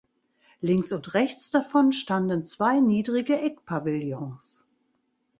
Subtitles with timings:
[0.61, 4.67] Links und rechts davon standen zwei niedrige Eckpavillons.